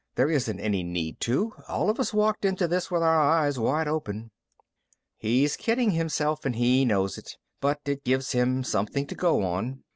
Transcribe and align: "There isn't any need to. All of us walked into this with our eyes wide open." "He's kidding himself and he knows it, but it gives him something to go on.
"There 0.15 0.31
isn't 0.31 0.59
any 0.59 0.81
need 0.81 1.19
to. 1.19 1.53
All 1.67 1.87
of 1.87 1.99
us 1.99 2.11
walked 2.11 2.43
into 2.43 2.67
this 2.67 2.89
with 2.89 3.03
our 3.03 3.19
eyes 3.21 3.59
wide 3.59 3.87
open." 3.87 4.31
"He's 5.19 5.55
kidding 5.55 5.91
himself 5.91 6.43
and 6.43 6.55
he 6.55 6.85
knows 6.85 7.19
it, 7.19 7.37
but 7.59 7.81
it 7.85 8.03
gives 8.03 8.31
him 8.31 8.63
something 8.63 9.05
to 9.05 9.13
go 9.13 9.43
on. 9.43 9.83